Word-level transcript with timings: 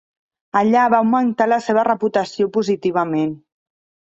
Allà 0.61 0.85
va 0.93 1.01
augmentar 1.03 1.47
la 1.51 1.61
seva 1.65 1.85
reputació 1.89 2.51
positivament. 2.59 3.33